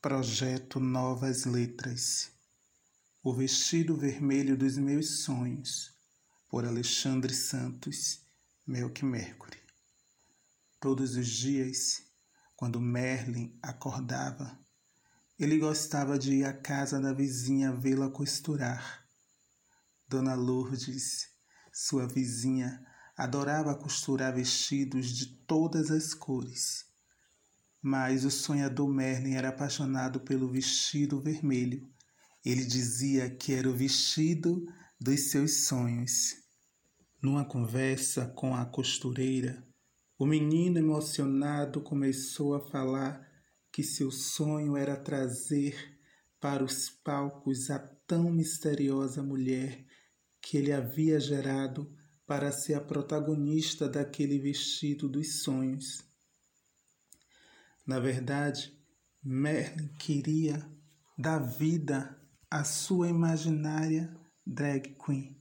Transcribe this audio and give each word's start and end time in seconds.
Projeto 0.00 0.78
Novas 0.78 1.44
Letras. 1.44 2.30
O 3.20 3.34
vestido 3.34 3.96
vermelho 3.96 4.56
dos 4.56 4.78
meus 4.78 5.24
sonhos, 5.24 5.92
por 6.48 6.64
Alexandre 6.64 7.34
Santos, 7.34 8.20
Melk 8.64 9.04
Mercury. 9.04 9.58
Todos 10.78 11.16
os 11.16 11.26
dias, 11.26 12.04
quando 12.54 12.80
Merlin 12.80 13.58
acordava, 13.60 14.56
ele 15.36 15.58
gostava 15.58 16.16
de 16.16 16.32
ir 16.32 16.44
à 16.44 16.52
casa 16.52 17.00
da 17.00 17.12
vizinha 17.12 17.72
vê-la 17.72 18.08
costurar. 18.08 19.04
Dona 20.06 20.36
Lourdes, 20.36 21.28
sua 21.72 22.06
vizinha, 22.06 22.86
adorava 23.16 23.74
costurar 23.74 24.32
vestidos 24.32 25.08
de 25.08 25.26
todas 25.26 25.90
as 25.90 26.14
cores 26.14 26.87
mas 27.80 28.24
o 28.24 28.30
sonhador 28.30 28.88
Merlin 28.88 29.34
era 29.34 29.50
apaixonado 29.50 30.20
pelo 30.20 30.48
vestido 30.48 31.20
vermelho. 31.20 31.88
Ele 32.44 32.64
dizia 32.64 33.30
que 33.30 33.52
era 33.52 33.68
o 33.68 33.74
vestido 33.74 34.66
dos 35.00 35.30
seus 35.30 35.64
sonhos. 35.66 36.34
Numa 37.22 37.44
conversa 37.44 38.26
com 38.26 38.54
a 38.54 38.64
costureira, 38.64 39.66
o 40.18 40.26
menino 40.26 40.78
emocionado 40.78 41.80
começou 41.80 42.54
a 42.54 42.60
falar 42.60 43.26
que 43.72 43.82
seu 43.82 44.10
sonho 44.10 44.76
era 44.76 44.96
trazer 44.96 45.76
para 46.40 46.64
os 46.64 46.88
palcos 46.88 47.70
a 47.70 47.78
tão 47.78 48.30
misteriosa 48.30 49.22
mulher 49.22 49.84
que 50.40 50.56
ele 50.56 50.72
havia 50.72 51.20
gerado 51.20 51.92
para 52.26 52.52
ser 52.52 52.74
a 52.74 52.80
protagonista 52.80 53.88
daquele 53.88 54.38
vestido 54.38 55.08
dos 55.08 55.42
sonhos. 55.42 56.07
Na 57.88 57.98
verdade, 57.98 58.78
Merlin 59.24 59.88
queria 59.98 60.62
dar 61.16 61.38
vida 61.38 62.20
à 62.50 62.62
sua 62.62 63.08
imaginária 63.08 64.14
drag 64.46 64.94
queen, 65.02 65.34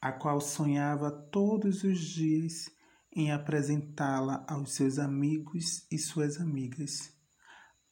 a 0.00 0.10
qual 0.10 0.40
sonhava 0.40 1.08
todos 1.08 1.84
os 1.84 2.00
dias 2.00 2.68
em 3.14 3.30
apresentá-la 3.30 4.44
aos 4.48 4.72
seus 4.74 4.98
amigos 4.98 5.86
e 5.88 5.96
suas 5.98 6.40
amigas. 6.40 7.12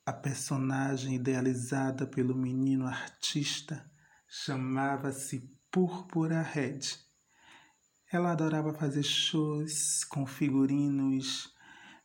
A 0.05 0.13
personagem 0.13 1.15
idealizada 1.15 2.09
pelo 2.09 2.35
menino 2.35 2.89
artista 2.89 3.89
chamava-se 4.27 5.49
Púrpura 5.71 6.43
Red. 6.43 6.81
Ela 8.11 8.33
adorava 8.33 8.75
fazer 8.75 9.05
shows 9.05 10.03
com 10.03 10.27
figurinos 10.27 11.55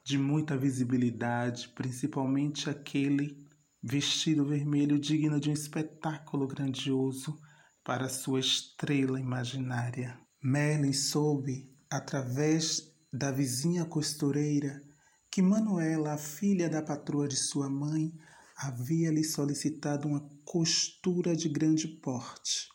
de 0.03 0.17
muita 0.17 0.57
visibilidade, 0.57 1.69
principalmente 1.69 2.69
aquele 2.69 3.37
vestido 3.81 4.45
vermelho 4.45 4.99
digno 4.99 5.39
de 5.39 5.49
um 5.49 5.53
espetáculo 5.53 6.47
grandioso 6.47 7.39
para 7.83 8.09
sua 8.09 8.39
estrela 8.39 9.19
imaginária. 9.19 10.19
Merlin 10.43 10.93
soube, 10.93 11.69
através 11.89 12.91
da 13.11 13.31
vizinha 13.31 13.85
costureira, 13.85 14.81
que 15.29 15.41
Manuela, 15.41 16.13
a 16.13 16.17
filha 16.17 16.69
da 16.69 16.81
patroa 16.81 17.27
de 17.27 17.35
sua 17.35 17.69
mãe, 17.69 18.11
havia 18.57 19.11
lhe 19.11 19.23
solicitado 19.23 20.07
uma 20.07 20.27
costura 20.43 21.35
de 21.35 21.49
grande 21.49 21.87
porte, 21.87 22.69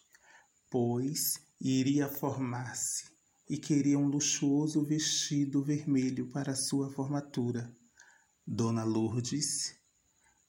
pois 0.70 1.40
iria 1.60 2.08
formar-se 2.08 3.15
e 3.48 3.56
queria 3.56 3.98
um 3.98 4.08
luxuoso 4.08 4.84
vestido 4.84 5.62
vermelho 5.62 6.28
para 6.28 6.54
sua 6.54 6.90
formatura. 6.90 7.74
Dona 8.46 8.84
Lourdes 8.84 9.74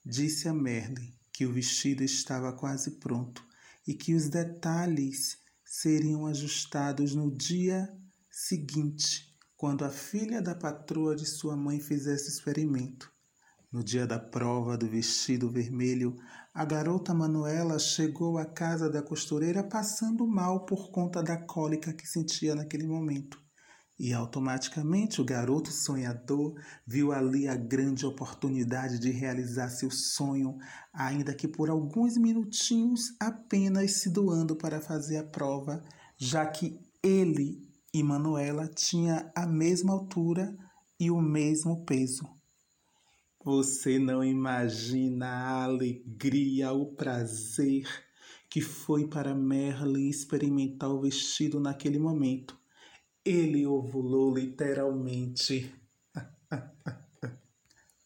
disse 0.04 0.48
a 0.48 0.54
Merle 0.54 1.16
que 1.32 1.46
o 1.46 1.52
vestido 1.52 2.02
estava 2.02 2.52
quase 2.52 2.92
pronto 2.92 3.46
e 3.86 3.94
que 3.94 4.14
os 4.14 4.28
detalhes 4.28 5.38
seriam 5.64 6.26
ajustados 6.26 7.14
no 7.14 7.30
dia 7.30 7.88
seguinte, 8.30 9.36
quando 9.56 9.84
a 9.84 9.90
filha 9.90 10.40
da 10.40 10.54
patroa 10.54 11.14
de 11.14 11.26
sua 11.26 11.56
mãe 11.56 11.80
fizesse 11.80 12.28
experimento. 12.28 13.12
No 13.70 13.84
dia 13.84 14.06
da 14.06 14.18
prova 14.18 14.78
do 14.78 14.88
vestido 14.88 15.50
vermelho, 15.50 16.16
a 16.54 16.64
garota 16.64 17.12
Manuela 17.12 17.78
chegou 17.78 18.38
à 18.38 18.46
casa 18.46 18.88
da 18.88 19.02
costureira 19.02 19.62
passando 19.62 20.26
mal 20.26 20.64
por 20.64 20.90
conta 20.90 21.22
da 21.22 21.36
cólica 21.36 21.92
que 21.92 22.08
sentia 22.08 22.54
naquele 22.54 22.86
momento. 22.86 23.38
E 23.98 24.14
automaticamente 24.14 25.20
o 25.20 25.24
garoto 25.24 25.70
sonhador 25.70 26.54
viu 26.86 27.12
ali 27.12 27.46
a 27.46 27.56
grande 27.56 28.06
oportunidade 28.06 28.98
de 28.98 29.10
realizar 29.10 29.68
seu 29.68 29.90
sonho, 29.90 30.56
ainda 30.90 31.34
que 31.34 31.46
por 31.46 31.68
alguns 31.68 32.16
minutinhos 32.16 33.14
apenas 33.20 34.00
se 34.00 34.08
doando 34.08 34.56
para 34.56 34.80
fazer 34.80 35.18
a 35.18 35.24
prova, 35.24 35.84
já 36.16 36.46
que 36.46 36.80
ele 37.02 37.68
e 37.92 38.02
Manuela 38.02 38.66
tinham 38.66 39.30
a 39.36 39.46
mesma 39.46 39.92
altura 39.92 40.56
e 40.98 41.10
o 41.10 41.20
mesmo 41.20 41.84
peso. 41.84 42.37
Você 43.50 43.98
não 43.98 44.22
imagina 44.22 45.26
a 45.26 45.64
alegria, 45.64 46.70
o 46.70 46.84
prazer 46.84 47.88
que 48.46 48.60
foi 48.60 49.08
para 49.08 49.34
Merlin 49.34 50.10
experimentar 50.10 50.90
o 50.90 51.00
vestido 51.00 51.58
naquele 51.58 51.98
momento. 51.98 52.60
Ele 53.24 53.66
ovulou 53.66 54.34
literalmente. 54.34 55.74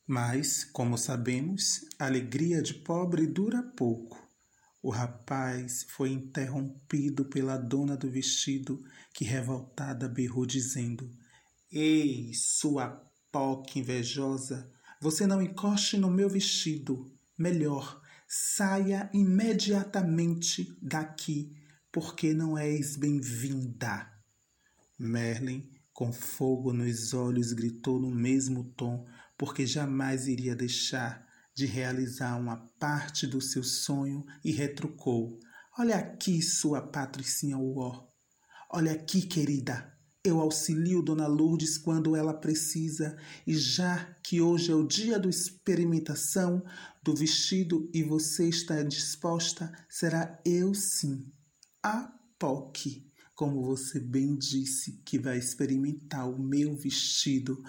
Mas, 0.06 0.62
como 0.62 0.97
sabemos, 0.97 1.86
a 1.98 2.06
alegria 2.06 2.62
de 2.62 2.75
pobre 2.75 3.26
dura 3.26 3.64
pouco. 3.76 4.25
O 4.81 4.91
rapaz 4.91 5.84
foi 5.88 6.10
interrompido 6.10 7.25
pela 7.25 7.56
dona 7.56 7.97
do 7.97 8.08
vestido, 8.08 8.81
que 9.12 9.25
revoltada 9.25 10.08
berrou, 10.08 10.47
dizendo: 10.47 11.10
Ei, 11.69 12.32
sua 12.32 12.91
poca 13.32 13.76
invejosa! 13.81 14.72
Você 15.02 15.26
não 15.26 15.42
encoste 15.42 15.98
no 15.98 16.08
meu 16.08 16.28
vestido. 16.30 17.12
Melhor, 17.36 18.00
saia 18.28 19.10
imediatamente 19.12 20.78
daqui, 20.80 21.56
porque 21.90 22.32
não 22.32 22.56
és 22.56 22.96
bem-vinda. 22.96 24.08
Merlin, 24.96 25.68
com 25.92 26.12
fogo 26.12 26.72
nos 26.72 27.12
olhos, 27.12 27.52
gritou 27.52 27.98
no 27.98 28.12
mesmo 28.12 28.62
tom, 28.76 29.04
porque 29.36 29.66
jamais 29.66 30.28
iria 30.28 30.54
deixar 30.54 31.26
de 31.52 31.66
realizar 31.66 32.38
uma 32.38 32.58
parte 32.78 33.26
do 33.26 33.40
seu 33.40 33.64
sonho 33.64 34.24
e 34.44 34.52
retrucou: 34.52 35.40
Olha 35.76 35.96
aqui, 35.96 36.40
sua 36.40 36.80
patricinha 36.80 37.58
Uó. 37.58 38.06
Olha 38.70 38.92
aqui, 38.92 39.22
querida. 39.22 39.91
Eu 40.24 40.40
auxilio 40.40 41.02
Dona 41.02 41.26
Lourdes 41.26 41.76
quando 41.76 42.14
ela 42.14 42.32
precisa, 42.32 43.18
e 43.44 43.56
já 43.56 44.04
que 44.22 44.40
hoje 44.40 44.70
é 44.70 44.74
o 44.74 44.86
dia 44.86 45.18
da 45.18 45.28
experimentação 45.28 46.62
do 47.02 47.12
vestido 47.12 47.90
e 47.92 48.04
você 48.04 48.48
está 48.48 48.84
disposta, 48.84 49.72
será 49.88 50.40
eu 50.44 50.74
sim, 50.74 51.24
a 51.82 52.12
POC, 52.38 53.04
como 53.34 53.64
você 53.64 53.98
bem 53.98 54.36
disse, 54.36 55.02
que 55.04 55.18
vai 55.18 55.38
experimentar 55.38 56.30
o 56.30 56.40
meu 56.40 56.76
vestido. 56.76 57.60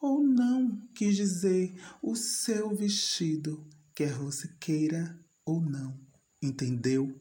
Ou 0.00 0.24
não, 0.24 0.88
quis 0.94 1.14
dizer, 1.14 1.74
o 2.02 2.16
seu 2.16 2.74
vestido, 2.74 3.68
quer 3.94 4.14
você 4.14 4.48
queira 4.58 5.18
ou 5.44 5.60
não. 5.60 6.00
Entendeu? 6.42 7.14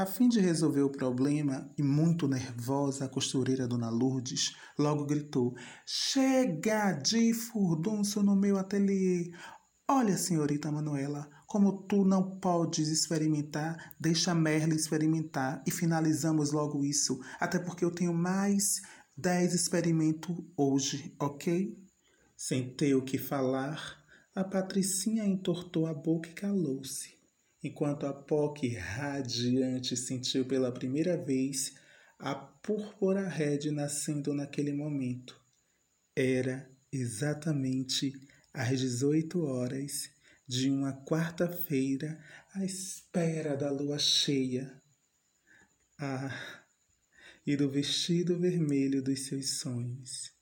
A 0.00 0.06
fim 0.06 0.28
de 0.28 0.38
resolver 0.38 0.82
o 0.82 0.90
problema, 0.90 1.68
e 1.76 1.82
muito 1.82 2.28
nervosa, 2.28 3.04
a 3.04 3.08
costureira 3.08 3.66
Dona 3.66 3.90
Lourdes 3.90 4.54
logo 4.78 5.04
gritou: 5.04 5.56
Chega 5.84 6.92
de 6.92 7.34
furdunço 7.34 8.22
no 8.22 8.36
meu 8.36 8.56
ateliê! 8.56 9.32
Olha, 9.88 10.16
senhorita 10.16 10.70
Manuela, 10.70 11.28
como 11.48 11.82
tu 11.82 12.04
não 12.04 12.38
podes 12.38 12.86
experimentar, 12.90 13.92
deixa 13.98 14.32
Merle 14.36 14.76
experimentar 14.76 15.64
e 15.66 15.70
finalizamos 15.72 16.52
logo 16.52 16.84
isso, 16.84 17.18
até 17.40 17.58
porque 17.58 17.84
eu 17.84 17.90
tenho 17.90 18.14
mais 18.14 18.80
dez 19.16 19.52
experimentos 19.52 20.36
hoje, 20.56 21.12
ok? 21.18 21.76
Sem 22.36 22.72
ter 22.72 22.94
o 22.94 23.02
que 23.02 23.18
falar, 23.18 24.00
a 24.32 24.44
Patricinha 24.44 25.26
entortou 25.26 25.88
a 25.88 25.92
boca 25.92 26.28
e 26.28 26.34
calou-se 26.34 27.17
enquanto 27.62 28.06
a 28.06 28.12
POC 28.12 28.76
radiante 28.76 29.96
sentiu 29.96 30.44
pela 30.44 30.72
primeira 30.72 31.16
vez 31.16 31.74
a 32.18 32.34
púrpura 32.34 33.28
red 33.28 33.70
nascendo 33.70 34.34
naquele 34.34 34.72
momento. 34.72 35.40
Era 36.14 36.68
exatamente 36.92 38.12
às 38.52 38.80
18 38.80 39.44
horas 39.44 40.10
de 40.46 40.70
uma 40.70 40.92
quarta-feira 41.04 42.18
à 42.54 42.64
espera 42.64 43.56
da 43.56 43.70
lua 43.70 43.98
cheia. 43.98 44.82
Ah, 45.98 46.64
e 47.46 47.56
do 47.56 47.68
vestido 47.68 48.38
vermelho 48.38 49.02
dos 49.02 49.26
seus 49.26 49.58
sonhos. 49.58 50.32